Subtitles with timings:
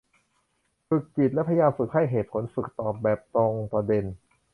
[0.87, 4.03] ฝึกจิต และพยายามฝึกให้เหตุผล ฝึกตอบแบบตรงประเด็น